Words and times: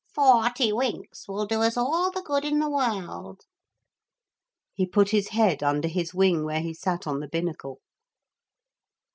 'Forty 0.15 0.73
winks 0.73 1.27
will 1.27 1.45
do 1.45 1.61
us 1.61 1.77
all 1.77 2.09
the 2.09 2.23
good 2.23 2.43
in 2.43 2.57
the 2.57 2.71
world.' 2.71 3.41
He 4.73 4.87
put 4.87 5.09
his 5.11 5.27
head 5.29 5.61
under 5.61 5.87
his 5.87 6.11
wing 6.11 6.43
where 6.43 6.61
he 6.61 6.73
sat 6.73 7.05
on 7.05 7.19
the 7.19 7.27
binnacle. 7.29 7.77